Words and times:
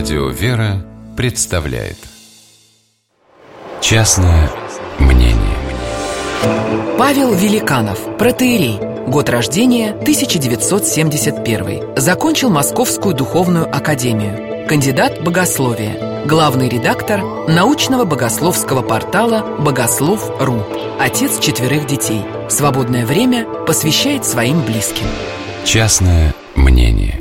Радио 0.00 0.30
«Вера» 0.30 0.82
представляет. 1.14 1.98
Частное 3.82 4.50
мнение. 4.98 5.36
Павел 6.96 7.34
Великанов, 7.34 8.16
протеерей. 8.16 8.78
Год 9.06 9.28
рождения 9.28 9.90
1971 9.90 11.82
Закончил 11.96 12.48
Московскую 12.48 13.14
духовную 13.14 13.68
академию. 13.68 14.66
Кандидат 14.66 15.22
богословия. 15.22 16.24
Главный 16.24 16.70
редактор 16.70 17.20
научного 17.46 18.06
богословского 18.06 18.80
портала 18.80 19.58
«Богослов.ру» 19.58 20.64
Отец 20.98 21.38
четверых 21.40 21.86
детей. 21.86 22.22
Свободное 22.48 23.04
время 23.04 23.44
посвящает 23.66 24.24
своим 24.24 24.62
близким. 24.62 25.08
Частное 25.66 26.34
мнение 26.56 27.20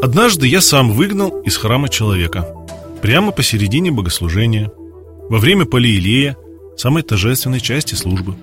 Однажды 0.00 0.46
я 0.46 0.60
сам 0.60 0.92
выгнал 0.92 1.40
из 1.40 1.56
храма 1.56 1.88
человека. 1.88 2.46
Прямо 3.02 3.32
посередине 3.32 3.90
богослужения 3.90 4.70
Во 5.28 5.38
время 5.38 5.64
полиилея 5.64 6.36
Самой 6.76 7.02
торжественной 7.02 7.60
части 7.60 7.96
службы. 7.96 8.36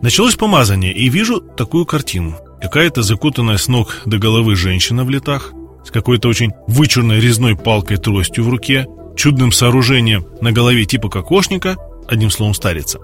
Началось 0.00 0.34
помазание, 0.34 0.92
и 0.94 1.10
вижу 1.10 1.40
такую 1.40 1.84
картину. 1.84 2.36
Какая-то 2.62 3.02
закутанная 3.02 3.58
с 3.58 3.68
ног 3.68 4.00
до 4.06 4.16
головы 4.16 4.56
женщина 4.56 5.04
в 5.04 5.10
летах 5.10 5.52
С 5.84 5.90
какой-то 5.90 6.28
очень 6.28 6.52
вычурной 6.66 7.20
резной 7.20 7.54
палкой 7.54 7.98
тростью 7.98 8.44
в 8.44 8.48
руке 8.48 8.86
Чудным 9.14 9.52
сооружением 9.52 10.24
на 10.40 10.52
голове 10.52 10.86
типа 10.86 11.10
кокошника 11.10 11.76
Одним 12.08 12.30
словом 12.30 12.54
старица. 12.54 12.98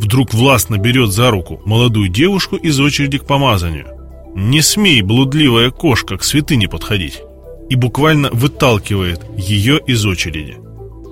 Вдруг 0.00 0.34
властно 0.34 0.76
берет 0.76 1.12
за 1.12 1.30
руку 1.30 1.62
молодую 1.66 2.08
девушку 2.08 2.56
из 2.56 2.80
очереди 2.80 3.18
к 3.18 3.26
помазанию 3.26 4.01
не 4.34 4.62
смей, 4.62 5.02
блудливая 5.02 5.70
кошка, 5.70 6.16
к 6.16 6.24
святыне 6.24 6.68
подходить! 6.68 7.22
И 7.68 7.76
буквально 7.76 8.30
выталкивает 8.30 9.20
ее 9.36 9.78
из 9.86 10.04
очереди. 10.04 10.58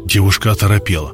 Девушка 0.07 0.53
оторопела. 0.53 1.13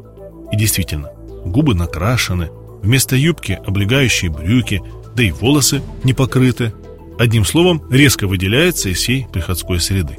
И 0.53 0.57
действительно, 0.57 1.11
губы 1.45 1.75
накрашены 1.75 2.51
Вместо 2.83 3.17
юбки 3.17 3.59
облегающие 3.67 4.31
брюки 4.31 4.81
Да 5.17 5.23
и 5.23 5.33
волосы 5.33 5.83
не 6.05 6.15
покрыты. 6.15 6.73
Одним 7.19 7.45
словом, 7.45 7.83
резко 7.91 8.29
выделяется 8.29 8.91
из 8.91 8.99
всей 8.99 9.27
приходской 9.33 9.81
среды. 9.81 10.17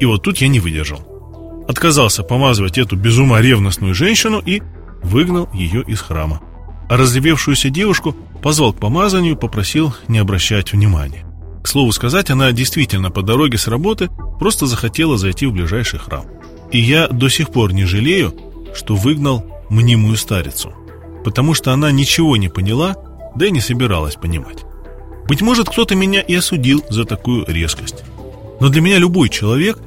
И 0.00 0.06
вот 0.06 0.22
тут 0.22 0.38
я 0.38 0.48
не 0.48 0.60
выдержал. 0.60 1.64
Отказался 1.68 2.22
помазывать 2.22 2.78
эту 2.78 2.96
без 2.96 3.18
ума 3.18 3.42
ревностную 3.42 3.94
женщину 3.94 4.40
И 4.40 4.62
выгнал 5.02 5.50
ее 5.52 5.82
из 5.82 6.00
храма 6.00 6.40
а 6.88 6.96
разревевшуюся 6.96 7.70
девушку 7.70 8.16
позвал 8.42 8.72
к 8.72 8.78
помазанию, 8.78 9.36
попросил 9.36 9.94
не 10.08 10.18
обращать 10.18 10.72
внимания. 10.72 11.24
К 11.62 11.68
слову 11.68 11.92
сказать, 11.92 12.30
она 12.30 12.50
действительно 12.52 13.10
по 13.10 13.22
дороге 13.22 13.58
с 13.58 13.68
работы 13.68 14.08
просто 14.38 14.66
захотела 14.66 15.18
зайти 15.18 15.46
в 15.46 15.52
ближайший 15.52 15.98
храм. 15.98 16.24
И 16.70 16.78
я 16.78 17.08
до 17.08 17.28
сих 17.28 17.50
пор 17.50 17.72
не 17.72 17.84
жалею, 17.84 18.34
что 18.74 18.94
выгнал 18.94 19.44
мнимую 19.68 20.16
старицу, 20.16 20.72
потому 21.24 21.54
что 21.54 21.72
она 21.72 21.90
ничего 21.90 22.36
не 22.36 22.48
поняла, 22.48 22.96
да 23.34 23.46
и 23.46 23.50
не 23.50 23.60
собиралась 23.60 24.14
понимать. 24.14 24.64
Быть 25.26 25.42
может, 25.42 25.68
кто-то 25.68 25.94
меня 25.94 26.22
и 26.22 26.34
осудил 26.34 26.82
за 26.88 27.04
такую 27.04 27.44
резкость. 27.46 28.02
Но 28.60 28.70
для 28.70 28.80
меня 28.80 28.98
любой 28.98 29.28
человек, 29.28 29.78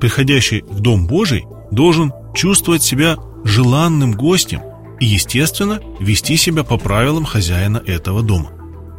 приходящий 0.00 0.62
в 0.62 0.80
Дом 0.80 1.06
Божий, 1.06 1.46
должен 1.70 2.12
чувствовать 2.34 2.82
себя 2.82 3.16
желанным 3.44 4.12
гостем 4.12 4.60
и, 5.00 5.06
естественно, 5.06 5.80
вести 5.98 6.36
себя 6.36 6.62
по 6.62 6.76
правилам 6.76 7.24
хозяина 7.24 7.82
этого 7.86 8.22
дома. 8.22 8.52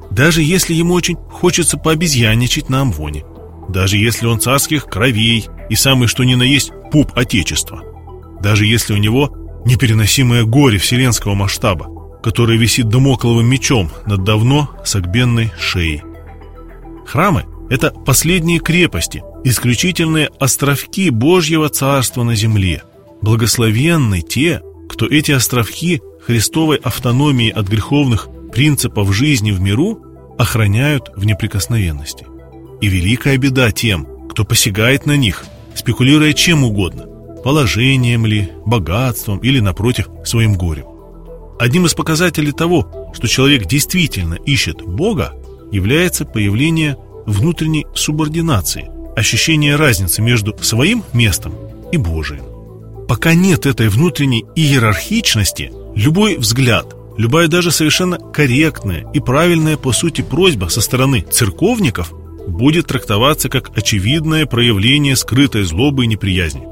Даже 0.10 0.42
если 0.42 0.74
ему 0.74 0.94
очень 0.94 1.16
хочется 1.16 1.78
пообезьяничать 1.78 2.70
на 2.70 2.82
Амвоне. 2.82 3.24
Даже 3.70 3.98
если 3.98 4.26
он 4.26 4.42
царских 4.42 4.86
кровей 4.86 5.48
и 5.70 5.76
самый 5.76 6.08
что 6.08 6.26
ни 6.26 6.36
на 6.36 6.44
есть 6.44 6.72
пуп 6.92 7.12
Отечества. 7.16 7.82
Даже 8.42 8.66
если 8.66 8.94
у 8.94 8.98
него 8.98 9.32
непереносимое 9.66 10.44
горе 10.44 10.80
вселенского 10.80 11.36
масштаба, 11.36 11.88
которое 12.22 12.58
висит 12.58 12.90
домокловым 12.90 13.48
мечом 13.48 13.90
над 14.06 14.23
давно 14.23 14.70
согбенной 14.84 15.52
шеей. 15.60 16.04
Храмы– 17.06 17.45
это 17.70 17.92
последние 17.92 18.60
крепости, 18.60 19.23
исключительные 19.44 20.30
островки 20.40 21.10
Божьего 21.10 21.70
Царства 21.70 22.23
на 22.23 22.36
земле. 22.36 22.84
Благословенны 23.22 24.22
те, 24.22 24.61
кто 24.92 25.08
эти 25.08 25.32
островки 25.32 26.02
Христовой 26.22 26.76
автономии 26.76 27.50
от 27.50 27.66
греховных 27.70 28.28
принципов 28.52 29.14
жизни 29.16 29.52
в 29.52 29.62
миру 29.62 30.02
охраняют 30.38 31.12
в 31.16 31.24
неприкосновенности. 31.26 32.28
И 32.82 32.88
великая 32.88 33.38
беда 33.38 33.72
тем, 33.72 34.06
кто 34.30 34.44
посягает 34.44 35.06
на 35.06 35.16
них, 35.16 35.46
спекулируя 35.76 36.34
чем 36.34 36.66
угодно, 36.66 37.06
положением 37.42 38.26
ли, 38.26 38.50
богатством 38.66 39.38
или, 39.38 39.62
напротив, 39.62 40.10
своим 40.26 40.56
горем. 40.56 40.88
Одним 41.58 41.86
из 41.86 41.94
показателей 41.94 42.52
того, 42.52 43.12
что 43.14 43.30
человек 43.30 43.68
действительно 43.68 44.34
ищет 44.34 44.82
Бога, 44.82 45.34
является 45.72 46.26
появление 46.26 46.98
внутренней 47.26 47.88
субординации, 47.96 48.90
ощущение 49.16 49.78
разницы 49.78 50.22
между 50.22 50.58
своим 50.62 51.06
местом 51.14 51.54
и 51.94 51.98
Божиим. 51.98 52.51
Пока 53.11 53.33
нет 53.33 53.66
этой 53.66 53.89
внутренней 53.89 54.45
иерархичности, 54.55 55.70
любой 55.98 56.38
взгляд, 56.38 56.95
любая 57.17 57.49
даже 57.49 57.70
совершенно 57.70 58.17
корректная 58.17 59.05
и 59.14 59.20
правильная 59.20 59.76
по 59.76 59.92
сути 59.92 60.22
просьба 60.22 60.67
со 60.70 60.80
стороны 60.80 61.20
церковников 61.30 62.14
будет 62.48 62.88
трактоваться 62.88 63.49
как 63.49 63.77
очевидное 63.77 64.45
проявление 64.45 65.17
скрытой 65.17 65.64
злобы 65.64 66.05
и 66.05 66.08
неприязни. 66.08 66.64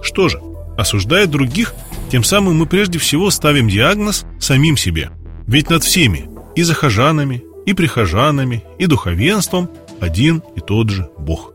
Что 0.00 0.28
же, 0.28 0.40
осуждая 0.76 1.26
других, 1.26 1.74
тем 2.12 2.22
самым 2.22 2.58
мы 2.58 2.66
прежде 2.66 3.00
всего 3.00 3.28
ставим 3.32 3.68
диагноз 3.68 4.24
самим 4.38 4.76
себе. 4.76 5.10
Ведь 5.48 5.68
над 5.68 5.82
всеми, 5.82 6.30
и 6.54 6.62
захожанами, 6.62 7.42
и 7.66 7.74
прихожанами, 7.74 8.62
и 8.78 8.86
духовенством 8.86 9.68
один 9.98 10.44
и 10.54 10.60
тот 10.60 10.90
же 10.90 11.10
Бог, 11.18 11.54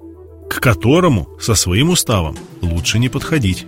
к 0.49 0.59
которому 0.59 1.29
со 1.39 1.55
своим 1.55 1.91
уставом 1.91 2.35
лучше 2.61 2.99
не 2.99 3.07
подходить. 3.07 3.65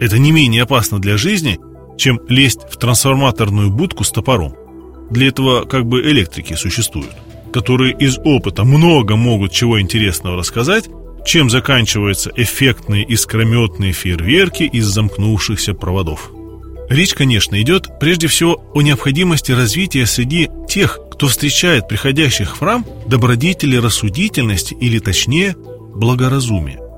Это 0.00 0.18
не 0.18 0.32
менее 0.32 0.62
опасно 0.62 0.98
для 0.98 1.16
жизни, 1.16 1.58
чем 1.98 2.18
лезть 2.28 2.60
в 2.70 2.78
трансформаторную 2.78 3.70
будку 3.70 4.02
с 4.02 4.10
топором. 4.10 4.54
Для 5.10 5.28
этого 5.28 5.66
как 5.66 5.84
бы 5.84 6.00
электрики 6.00 6.54
существуют, 6.54 7.12
которые 7.52 7.92
из 7.92 8.18
опыта 8.24 8.64
много 8.64 9.16
могут 9.16 9.52
чего 9.52 9.80
интересного 9.80 10.38
рассказать, 10.38 10.88
чем 11.26 11.50
заканчиваются 11.50 12.32
эффектные 12.34 13.04
искрометные 13.04 13.92
фейерверки 13.92 14.62
из 14.62 14.86
замкнувшихся 14.86 15.74
проводов. 15.74 16.30
Речь, 16.88 17.14
конечно, 17.14 17.60
идет 17.60 18.00
прежде 18.00 18.26
всего 18.26 18.64
о 18.74 18.80
необходимости 18.80 19.52
развития 19.52 20.06
среди 20.06 20.48
тех, 20.68 20.98
кто 21.12 21.28
встречает 21.28 21.88
приходящих 21.88 22.56
в 22.56 22.58
храм 22.58 22.86
добродетели 23.06 23.76
рассудительности 23.76 24.74
или, 24.74 24.98
точнее, 24.98 25.54
благоразумия. 25.94 26.89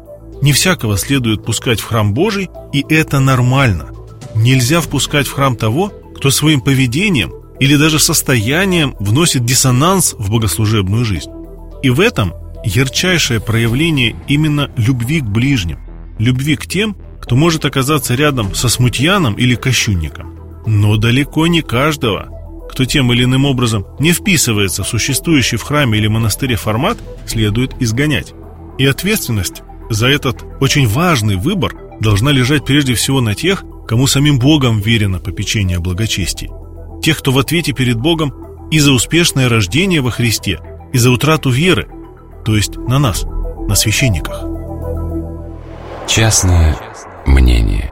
Не 0.42 0.53
всякого 0.53 0.98
следует 0.98 1.44
пускать 1.44 1.80
в 1.80 1.84
храм 1.84 2.12
Божий, 2.12 2.50
и 2.72 2.84
это 2.88 3.20
нормально. 3.20 3.91
Нельзя 4.34 4.80
впускать 4.80 5.28
в 5.28 5.32
храм 5.32 5.56
того, 5.56 5.92
кто 6.16 6.30
своим 6.30 6.60
поведением 6.60 7.32
или 7.60 7.76
даже 7.76 8.00
состоянием 8.00 8.97
вносит 8.98 9.44
диссонанс 9.44 10.14
в 10.19 10.30
богослужебную 10.32 11.04
жизнь. 11.04 11.30
И 11.84 11.91
в 11.91 12.00
этом 12.00 12.34
ярчайшее 12.64 13.41
проявление 13.41 14.16
именно 14.26 14.69
любви 14.76 15.20
к 15.20 15.25
ближним, 15.25 15.78
любви 16.19 16.56
к 16.56 16.66
тем, 16.66 16.97
кто 17.20 17.36
может 17.36 17.64
оказаться 17.64 18.16
рядом 18.16 18.53
со 18.53 18.69
смутьяном 18.69 19.34
или 19.34 19.54
кощунником. 19.54 20.38
Но 20.66 20.97
далеко 20.97 21.47
не 21.47 21.62
каждого, 21.62 22.28
кто 22.69 22.84
тем 22.84 23.12
или 23.12 23.24
иным 23.24 23.44
образом 23.44 23.86
не 24.00 24.12
вписывается 24.12 24.82
в 24.82 24.88
существующий 24.88 25.56
в 25.56 25.62
храме 25.62 25.98
или 25.98 26.09
монастыре 26.09 26.56
формат, 26.56 26.98
следует 27.26 27.80
изгонять. 27.80 28.32
И 28.78 28.86
ответственность 28.86 29.62
за 29.92 30.09
этот 30.09 30.44
очень 30.60 30.86
важный 30.86 31.36
выбор 31.36 31.74
должна 32.00 32.33
лежать 32.33 32.65
прежде 32.65 32.94
всего 32.94 33.21
на 33.21 33.34
тех, 33.34 33.65
кому 33.86 34.06
самим 34.06 34.39
Богом 34.39 34.80
верено 34.80 35.18
попечение 35.18 35.78
о 35.78 35.80
благочестии. 35.80 36.50
Тех, 37.03 37.18
кто 37.18 37.33
в 37.33 37.39
ответе 37.39 37.72
перед 37.72 37.97
Богом 37.97 38.33
и 38.71 38.78
за 38.78 38.92
успешное 38.92 39.48
рождение 39.48 40.00
во 40.00 40.10
Христе, 40.10 40.60
и 40.92 40.98
за 40.98 41.10
утрату 41.10 41.50
веры, 41.50 41.89
то 42.44 42.56
есть 42.56 42.77
на 42.77 42.98
нас, 42.98 43.24
на 43.68 43.74
священниках. 43.74 44.44
Частное 46.06 46.77
мнение 47.27 47.91